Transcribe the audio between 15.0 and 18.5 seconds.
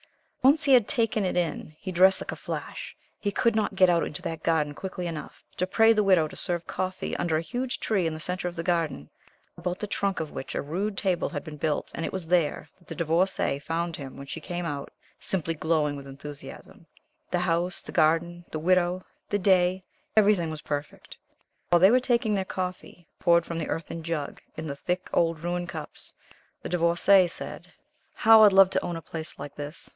simply glowing with enthusiasm the house, the garden,